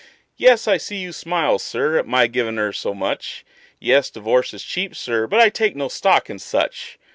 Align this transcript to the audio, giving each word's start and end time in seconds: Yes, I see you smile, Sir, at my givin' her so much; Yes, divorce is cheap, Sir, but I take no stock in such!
Yes, 0.35 0.67
I 0.67 0.77
see 0.77 0.95
you 0.95 1.11
smile, 1.13 1.59
Sir, 1.59 1.99
at 1.99 2.07
my 2.07 2.25
givin' 2.25 2.57
her 2.57 2.73
so 2.73 2.95
much; 2.95 3.45
Yes, 3.79 4.09
divorce 4.09 4.51
is 4.51 4.63
cheap, 4.63 4.95
Sir, 4.95 5.27
but 5.27 5.39
I 5.39 5.49
take 5.49 5.75
no 5.75 5.89
stock 5.89 6.27
in 6.27 6.39
such! 6.39 6.97